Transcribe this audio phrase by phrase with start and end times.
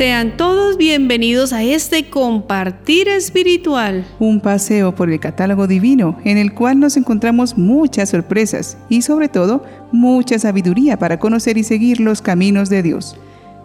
[0.00, 4.06] Sean todos bienvenidos a este compartir espiritual.
[4.18, 9.28] Un paseo por el catálogo divino en el cual nos encontramos muchas sorpresas y sobre
[9.28, 13.14] todo mucha sabiduría para conocer y seguir los caminos de Dios.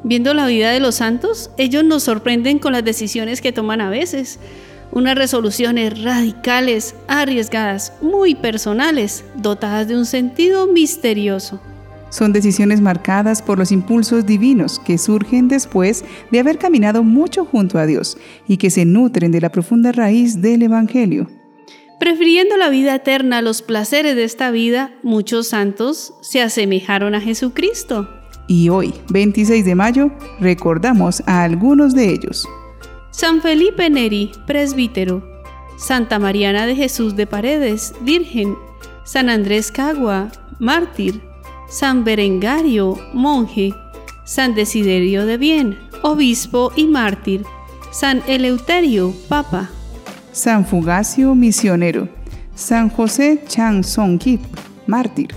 [0.04, 3.90] Viendo la vida de los santos, ellos nos sorprenden con las decisiones que toman a
[3.90, 4.38] veces.
[4.92, 11.62] Unas resoluciones radicales, arriesgadas, muy personales, dotadas de un sentido misterioso.
[12.10, 17.78] Son decisiones marcadas por los impulsos divinos que surgen después de haber caminado mucho junto
[17.78, 21.28] a Dios y que se nutren de la profunda raíz del Evangelio.
[22.00, 27.22] Prefiriendo la vida eterna a los placeres de esta vida, muchos santos se asemejaron a
[27.22, 28.10] Jesucristo.
[28.48, 32.48] Y hoy, 26 de mayo, recordamos a algunos de ellos.
[33.12, 35.24] San Felipe Neri, presbítero.
[35.78, 38.56] Santa Mariana de Jesús de Paredes, virgen.
[39.06, 41.22] San Andrés Cagua, mártir.
[41.70, 43.74] San Berengario, monje,
[44.26, 47.44] San Desiderio de Bien, obispo y mártir,
[47.92, 49.70] San Eleuterio, papa,
[50.32, 52.10] San Fugacio, misionero,
[52.56, 54.42] San José Chang Song Kip,
[54.86, 55.30] mártir,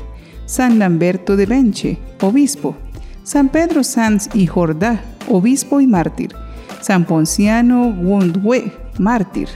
[0.45, 2.77] San Lamberto de Benche, obispo,
[3.23, 6.35] San Pedro Sanz y Jordá, obispo y mártir,
[6.81, 9.49] San Ponciano Wundwe, mártir.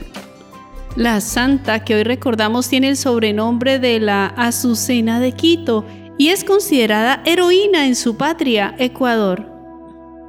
[0.95, 5.85] La santa que hoy recordamos tiene el sobrenombre de la Azucena de Quito
[6.17, 9.49] y es considerada heroína en su patria, Ecuador.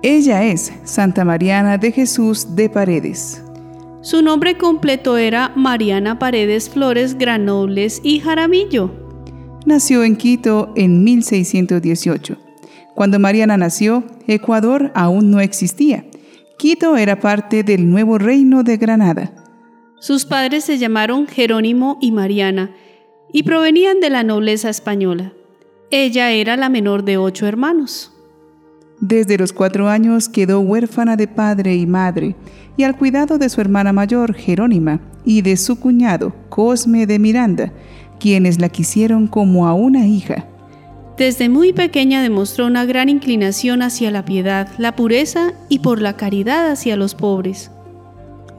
[0.03, 3.43] Ella es Santa Mariana de Jesús de Paredes.
[4.03, 8.91] Su nombre completo era Mariana Paredes Flores Granobles y Jaramillo.
[9.65, 12.37] Nació en Quito en 1618.
[12.95, 16.05] Cuando Mariana nació, Ecuador aún no existía.
[16.59, 19.33] Quito era parte del nuevo reino de Granada.
[19.99, 22.75] Sus padres se llamaron Jerónimo y Mariana
[23.33, 25.33] y provenían de la nobleza española.
[25.97, 28.11] Ella era la menor de ocho hermanos.
[28.99, 32.35] Desde los cuatro años quedó huérfana de padre y madre,
[32.77, 37.73] y al cuidado de su hermana mayor, Jerónima, y de su cuñado, Cosme de Miranda,
[38.19, 40.49] quienes la quisieron como a una hija.
[41.17, 46.17] Desde muy pequeña demostró una gran inclinación hacia la piedad, la pureza y por la
[46.17, 47.71] caridad hacia los pobres.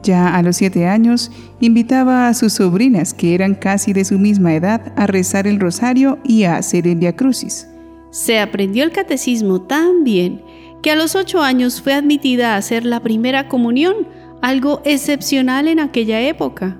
[0.06, 4.54] Ya a los siete años, invitaba a sus sobrinas, que eran casi de su misma
[4.54, 7.66] edad, a rezar el rosario y a hacer el Via Crucis.
[8.12, 10.42] Se aprendió el catecismo tan bien
[10.80, 14.06] que a los ocho años fue admitida a hacer la primera comunión,
[14.42, 16.78] algo excepcional en aquella época.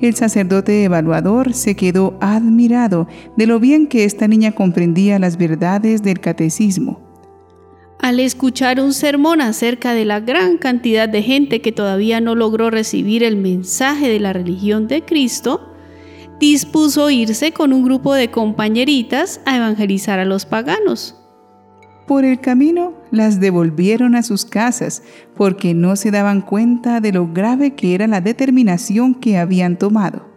[0.00, 6.04] El sacerdote evaluador se quedó admirado de lo bien que esta niña comprendía las verdades
[6.04, 7.07] del catecismo
[7.98, 12.70] al escuchar un sermón acerca de la gran cantidad de gente que todavía no logró
[12.70, 15.72] recibir el mensaje de la religión de Cristo,
[16.38, 21.16] dispuso irse con un grupo de compañeritas a evangelizar a los paganos.
[22.06, 25.02] Por el camino las devolvieron a sus casas
[25.36, 30.27] porque no se daban cuenta de lo grave que era la determinación que habían tomado.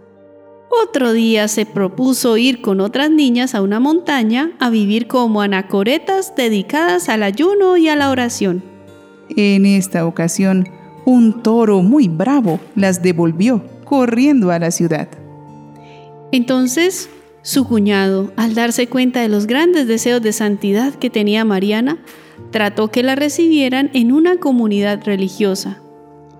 [0.71, 6.33] Otro día se propuso ir con otras niñas a una montaña a vivir como anacoretas
[6.35, 8.63] dedicadas al ayuno y a la oración.
[9.35, 10.69] En esta ocasión,
[11.05, 15.09] un toro muy bravo las devolvió corriendo a la ciudad.
[16.31, 17.09] Entonces,
[17.41, 21.97] su cuñado, al darse cuenta de los grandes deseos de santidad que tenía Mariana,
[22.51, 25.81] trató que la recibieran en una comunidad religiosa.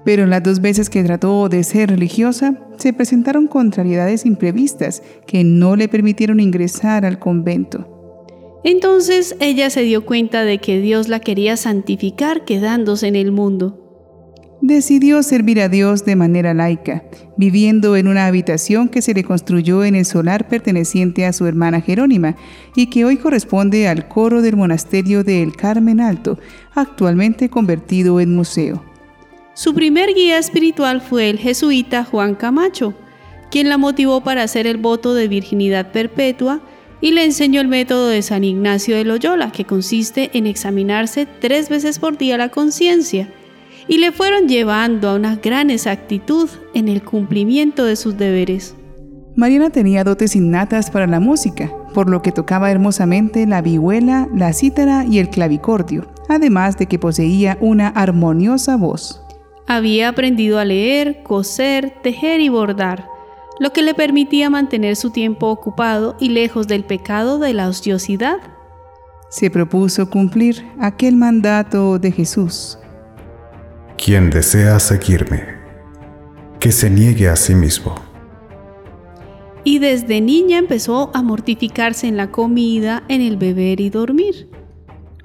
[0.04, 5.76] Pero las dos veces que trató de ser religiosa, se presentaron contrariedades imprevistas que no
[5.76, 7.88] le permitieron ingresar al convento.
[8.64, 13.78] Entonces ella se dio cuenta de que Dios la quería santificar quedándose en el mundo.
[14.62, 17.04] Decidió servir a Dios de manera laica,
[17.36, 21.82] viviendo en una habitación que se le construyó en el solar perteneciente a su hermana
[21.82, 22.36] Jerónima
[22.76, 26.38] y que hoy corresponde al coro del monasterio de El Carmen Alto,
[26.76, 28.91] actualmente convertido en museo.
[29.62, 32.96] Su primer guía espiritual fue el jesuita Juan Camacho,
[33.52, 36.62] quien la motivó para hacer el voto de virginidad perpetua
[37.00, 41.70] y le enseñó el método de San Ignacio de Loyola, que consiste en examinarse tres
[41.70, 43.32] veces por día la conciencia,
[43.88, 48.74] y le fueron llevando a una gran exactitud en el cumplimiento de sus deberes.
[49.36, 54.54] Mariana tenía dotes innatas para la música, por lo que tocaba hermosamente la vihuela, la
[54.54, 59.21] cítara y el clavicordio, además de que poseía una armoniosa voz.
[59.68, 63.08] Había aprendido a leer, coser, tejer y bordar,
[63.60, 68.38] lo que le permitía mantener su tiempo ocupado y lejos del pecado de la ociosidad.
[69.30, 72.78] Se propuso cumplir aquel mandato de Jesús.
[73.98, 75.44] Quien desea seguirme,
[76.60, 77.96] que se niegue a sí mismo.
[79.64, 84.51] Y desde niña empezó a mortificarse en la comida, en el beber y dormir.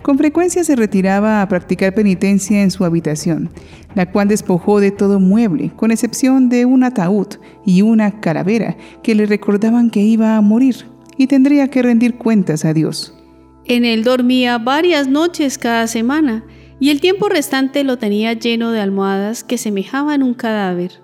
[0.06, 3.50] Con frecuencia se retiraba a practicar penitencia en su habitación,
[3.96, 7.26] la cual despojó de todo mueble, con excepción de un ataúd
[7.64, 10.86] y una calavera que le recordaban que iba a morir
[11.18, 13.18] y tendría que rendir cuentas a Dios.
[13.64, 16.44] En él dormía varias noches cada semana
[16.78, 21.02] y el tiempo restante lo tenía lleno de almohadas que semejaban un cadáver.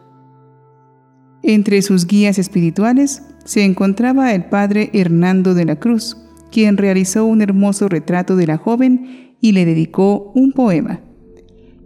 [1.43, 6.17] Entre sus guías espirituales se encontraba el padre Hernando de la Cruz,
[6.53, 11.01] quien realizó un hermoso retrato de la joven y le dedicó un poema.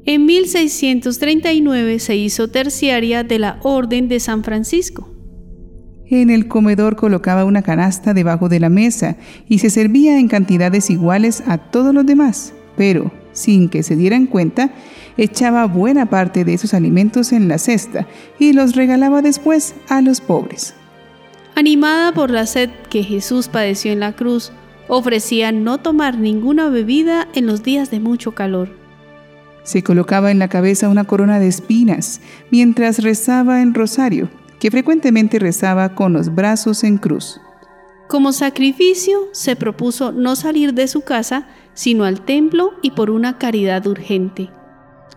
[0.04, 5.12] En 1639 se hizo terciaria de la Orden de San Francisco.
[6.08, 9.16] En el comedor colocaba una canasta debajo de la mesa
[9.48, 14.26] y se servía en cantidades iguales a todos los demás, pero, sin que se dieran
[14.26, 14.70] cuenta,
[15.16, 18.06] echaba buena parte de esos alimentos en la cesta
[18.38, 20.74] y los regalaba después a los pobres.
[21.58, 24.52] Animada por la sed que Jesús padeció en la cruz,
[24.88, 28.68] ofrecía no tomar ninguna bebida en los días de mucho calor.
[29.62, 32.20] Se colocaba en la cabeza una corona de espinas
[32.50, 34.28] mientras rezaba en rosario
[34.60, 37.40] que frecuentemente rezaba con los brazos en cruz.
[38.06, 43.38] Como sacrificio se propuso no salir de su casa, sino al templo y por una
[43.38, 44.50] caridad urgente.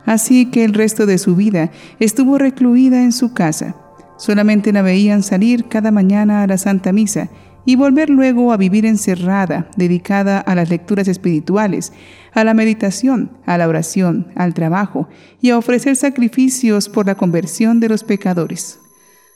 [0.06, 1.70] Así que el resto de su vida
[2.00, 3.76] estuvo recluida en su casa.
[4.19, 7.30] Solamente la veían salir cada mañana a la Santa Misa
[7.66, 11.94] y volver luego a vivir encerrada, dedicada a las lecturas espirituales,
[12.33, 15.07] a la meditación, a la oración, al trabajo
[15.42, 18.80] y a ofrecer sacrificios por la conversión de los pecadores.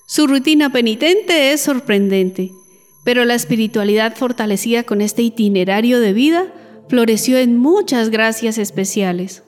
[0.05, 2.51] Su rutina penitente es sorprendente,
[3.05, 6.53] pero la espiritualidad fortalecida con este itinerario de vida
[6.89, 9.43] floreció en muchas gracias especiales.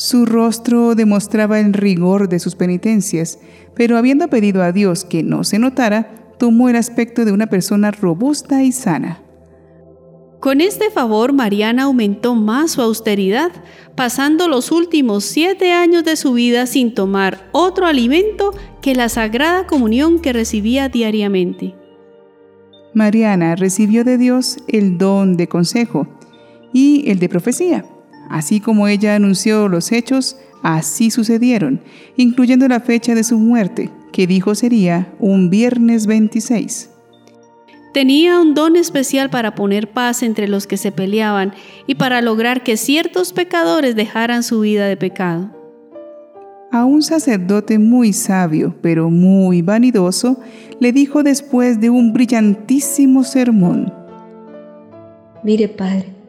[0.00, 3.38] Su rostro demostraba el rigor de sus penitencias,
[3.74, 7.90] pero habiendo pedido a Dios que no se notara, tomó el aspecto de una persona
[7.90, 9.20] robusta y sana.
[10.40, 13.52] Con este favor, Mariana aumentó más su austeridad,
[13.94, 19.66] pasando los últimos siete años de su vida sin tomar otro alimento que la sagrada
[19.66, 21.74] comunión que recibía diariamente.
[22.94, 26.08] Mariana recibió de Dios el don de consejo
[26.72, 27.84] y el de profecía.
[28.30, 31.80] Así como ella anunció los hechos, así sucedieron,
[32.16, 36.90] incluyendo la fecha de su muerte, que dijo sería un viernes 26.
[37.92, 41.54] Tenía un don especial para poner paz entre los que se peleaban
[41.88, 45.50] y para lograr que ciertos pecadores dejaran su vida de pecado.
[46.70, 50.38] A un sacerdote muy sabio, pero muy vanidoso,
[50.78, 53.92] le dijo después de un brillantísimo sermón,
[55.42, 56.19] Mire, Padre,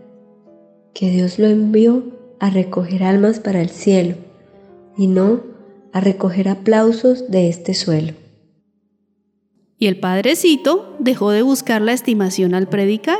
[0.93, 2.03] que Dios lo envió
[2.39, 4.15] a recoger almas para el cielo
[4.97, 5.41] y no
[5.93, 8.13] a recoger aplausos de este suelo.
[9.77, 13.19] Y el padrecito dejó de buscar la estimación al predicar.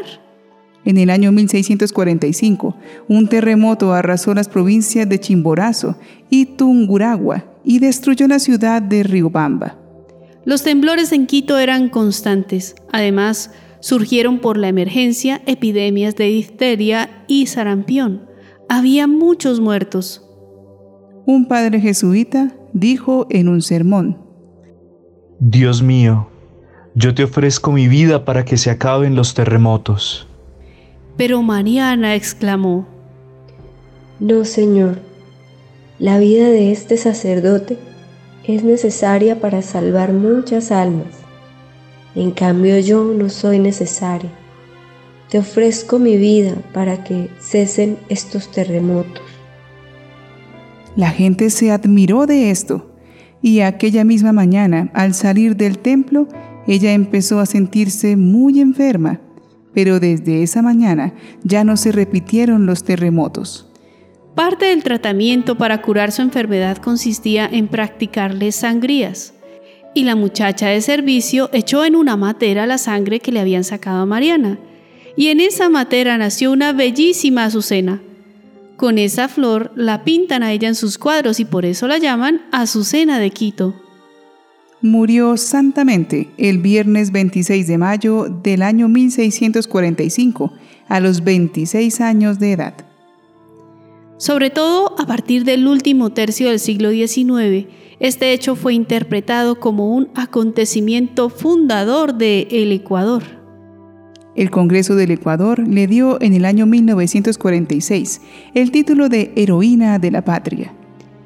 [0.84, 2.76] En el año 1645,
[3.08, 5.96] un terremoto arrasó las provincias de Chimborazo
[6.30, 9.78] y Tunguragua y destruyó la ciudad de Riobamba.
[10.44, 12.76] Los temblores en Quito eran constantes.
[12.92, 18.28] Además, surgieron por la emergencia epidemias de difteria y sarampión.
[18.70, 20.26] Había muchos muertos.
[21.26, 24.18] Un padre jesuita dijo en un sermón,
[25.40, 26.30] Dios mío,
[26.94, 30.28] yo te ofrezco mi vida para que se acaben los terremotos.
[31.18, 32.88] Pero Mariana exclamó,
[34.20, 35.00] No, Señor,
[36.00, 37.78] la vida de este sacerdote
[38.44, 41.21] es necesaria para salvar muchas almas.
[42.16, 44.32] En cambio yo no soy necesaria.
[45.30, 49.24] Te ofrezco mi vida para que cesen estos terremotos.
[50.96, 52.92] La gente se admiró de esto
[53.42, 56.28] y aquella misma mañana, al salir del templo,
[56.68, 59.22] ella empezó a sentirse muy enferma,
[59.74, 61.14] pero desde esa mañana
[61.44, 63.68] ya no se repitieron los terremotos.
[64.36, 69.34] Parte del tratamiento para curar su enfermedad consistía en practicarle sangrías,
[69.94, 74.02] y la muchacha de servicio echó en una matera la sangre que le habían sacado
[74.02, 74.60] a Mariana,
[75.16, 78.02] y en esa matera nació una bellísima azucena.
[78.78, 82.42] Con esa flor la pintan a ella en sus cuadros y por eso la llaman
[82.52, 83.76] Azucena de Quito
[84.82, 90.52] murió santamente el viernes 26 de mayo del año 1645,
[90.88, 92.91] a los 26 años de edad.
[94.22, 97.66] Sobre todo a partir del último tercio del siglo XIX,
[98.00, 103.24] este hecho fue interpretado como un acontecimiento fundador de el Ecuador.
[104.36, 108.22] El Congreso del Ecuador le dio en el año 1946
[108.54, 110.76] el título de Heroína de la Patria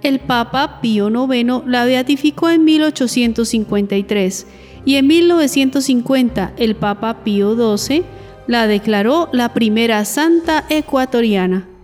[0.06, 4.48] el Papa Pío IX la beatificó en 1853
[4.86, 8.04] y en 1950 el Papa Pío XII
[8.46, 11.75] La declaró la primera santa ecuatoriana.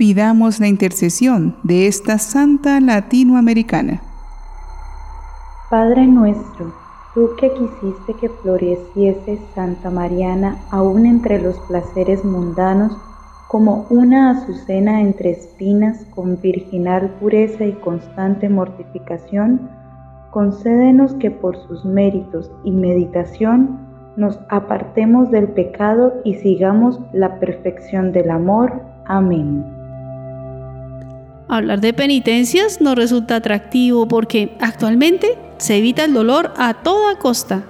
[0.00, 4.00] Pidamos la intercesión de esta santa latinoamericana.
[5.68, 6.72] Padre nuestro,
[7.12, 12.96] tú que quisiste que floreciese Santa Mariana aún entre los placeres mundanos,
[13.48, 19.68] como una azucena entre espinas con virginal pureza y constante mortificación,
[20.30, 23.78] concédenos que por sus méritos y meditación
[24.16, 28.80] nos apartemos del pecado y sigamos la perfección del amor.
[29.04, 29.79] Amén.
[31.52, 37.64] Hablar de penitencias nos resulta atractivo porque actualmente se evita el dolor a toda costa.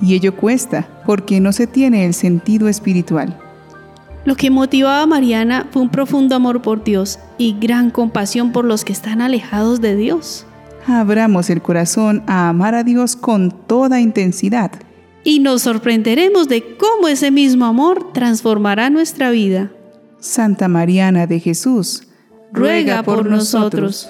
[0.00, 3.38] Y ello cuesta porque no se tiene el sentido espiritual.
[4.24, 8.64] Lo que motivaba a Mariana fue un profundo amor por Dios y gran compasión por
[8.64, 10.46] los que están alejados de Dios.
[10.86, 14.70] Abramos el corazón a amar a Dios con toda intensidad.
[15.24, 19.70] Y nos sorprenderemos de cómo ese mismo amor transformará nuestra vida.
[20.20, 22.05] Santa Mariana de Jesús,
[22.56, 24.08] ruega por nosotros.